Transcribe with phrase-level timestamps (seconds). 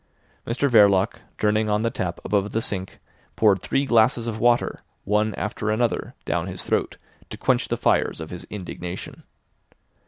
[0.47, 2.97] Mr Verloc, turning on the tap above the sink,
[3.35, 6.97] poured three glasses of water, one after another, down his throat
[7.29, 9.21] to quench the fires of his indignation.